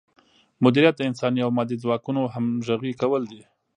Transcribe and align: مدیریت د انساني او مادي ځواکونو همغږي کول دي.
مدیریت 0.63 0.95
د 0.97 1.01
انساني 1.09 1.39
او 1.43 1.51
مادي 1.57 1.75
ځواکونو 1.83 2.21
همغږي 2.33 2.93
کول 3.01 3.23
دي. 3.31 3.41